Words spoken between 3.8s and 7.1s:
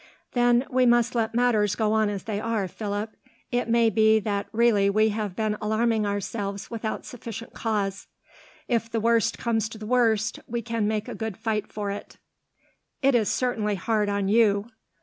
be that really we have been alarming ourselves without